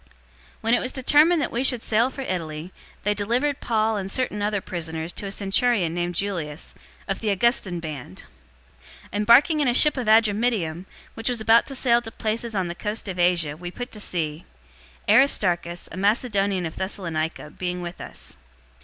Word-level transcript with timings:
027:001 0.01 0.07
When 0.61 0.73
it 0.73 0.79
was 0.79 0.91
determined 0.93 1.41
that 1.43 1.51
we 1.51 1.63
should 1.63 1.83
sail 1.83 2.09
for 2.09 2.21
Italy, 2.21 2.73
they 3.03 3.13
delivered 3.13 3.59
Paul 3.61 3.97
and 3.97 4.09
certain 4.09 4.41
other 4.41 4.59
prisoners 4.59 5.13
to 5.13 5.27
a 5.27 5.31
centurion 5.31 5.93
named 5.93 6.15
Julius, 6.15 6.73
of 7.07 7.19
the 7.19 7.29
Augustan 7.29 7.79
band. 7.79 8.23
027:002 9.03 9.07
Embarking 9.19 9.59
in 9.59 9.67
a 9.67 9.75
ship 9.75 9.97
of 9.97 10.07
Adramyttium, 10.07 10.85
which 11.13 11.29
was 11.29 11.39
about 11.39 11.67
to 11.67 11.75
sail 11.75 12.01
to 12.01 12.09
places 12.09 12.55
on 12.55 12.67
the 12.67 12.73
coast 12.73 13.07
of 13.07 13.19
Asia, 13.19 13.55
we 13.55 13.69
put 13.69 13.91
to 13.91 13.99
sea; 13.99 14.43
Aristarchus, 15.07 15.87
a 15.91 15.97
Macedonian 15.97 16.65
of 16.65 16.77
Thessalonica, 16.77 17.51
being 17.51 17.83
with 17.83 18.01
us. 18.01 18.35